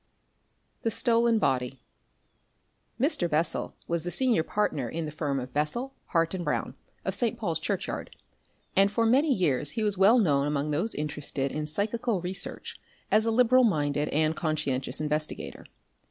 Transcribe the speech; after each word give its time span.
THE 0.81 0.89
STOLEN 0.89 1.37
BODY 1.37 1.79
Mr. 2.99 3.29
Bessel 3.29 3.75
was 3.87 4.03
the 4.03 4.09
senior 4.09 4.41
partner 4.41 4.89
in 4.89 5.05
the 5.05 5.11
firm 5.11 5.39
of 5.39 5.53
Bessel, 5.53 5.93
Hart, 6.07 6.33
and 6.33 6.43
Brown, 6.43 6.73
of 7.05 7.13
St. 7.13 7.37
Paul's 7.37 7.59
Churchyard, 7.59 8.15
and 8.75 8.91
for 8.91 9.05
many 9.05 9.31
years 9.31 9.69
he 9.77 9.83
was 9.83 9.99
well 9.99 10.17
known 10.17 10.47
among 10.47 10.71
those 10.71 10.95
interested 10.95 11.51
in 11.51 11.67
psychical 11.67 12.19
research 12.19 12.81
as 13.11 13.27
a 13.27 13.31
liberal 13.31 13.63
minded 13.63 14.09
and 14.09 14.35
conscientious 14.35 14.99
investigator. 14.99 15.65